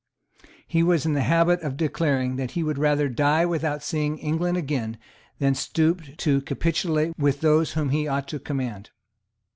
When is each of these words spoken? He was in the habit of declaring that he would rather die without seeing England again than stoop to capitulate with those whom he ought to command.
He 0.65 0.81
was 0.81 1.05
in 1.05 1.13
the 1.13 1.21
habit 1.21 1.61
of 1.61 1.77
declaring 1.77 2.35
that 2.37 2.53
he 2.57 2.63
would 2.63 2.79
rather 2.79 3.07
die 3.07 3.45
without 3.45 3.83
seeing 3.83 4.17
England 4.17 4.57
again 4.57 4.97
than 5.37 5.53
stoop 5.53 6.01
to 6.17 6.41
capitulate 6.41 7.13
with 7.19 7.41
those 7.41 7.73
whom 7.73 7.89
he 7.89 8.07
ought 8.07 8.27
to 8.29 8.39
command. 8.39 8.89